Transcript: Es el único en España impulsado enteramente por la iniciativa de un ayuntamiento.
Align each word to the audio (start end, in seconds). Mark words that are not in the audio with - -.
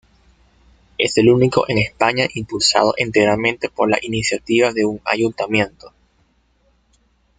Es 0.97 1.15
el 1.19 1.29
único 1.29 1.69
en 1.69 1.77
España 1.77 2.25
impulsado 2.33 2.95
enteramente 2.97 3.69
por 3.69 3.87
la 3.87 3.99
iniciativa 4.01 4.73
de 4.73 4.83
un 4.85 4.99
ayuntamiento. 5.05 5.93